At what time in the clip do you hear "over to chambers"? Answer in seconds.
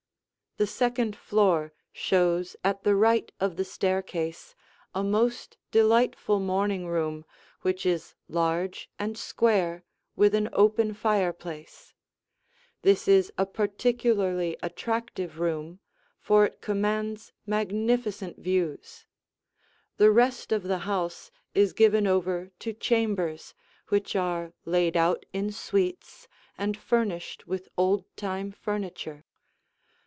22.07-23.53